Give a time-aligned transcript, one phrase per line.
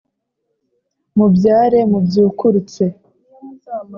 [1.15, 2.83] Mubyare mubyukurutse